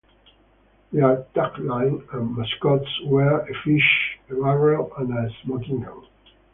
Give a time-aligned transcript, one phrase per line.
[0.91, 6.07] Their tagline, and mascots, were "A fish, a barrel, and a smoking gun".